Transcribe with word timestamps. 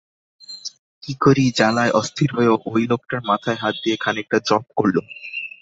কি 1.03 1.13
করি, 1.21 1.43
জ্বালায় 1.57 1.91
অস্থির 1.91 2.29
হয়েও 2.35 2.55
ঐ 2.67 2.73
লোকটার 2.91 3.21
মাথায় 3.29 3.59
হাত 3.61 3.75
দিয়ে 3.83 3.97
খানিকটা 3.97 4.37
জপ 4.47 4.63
করলুম। 4.77 5.05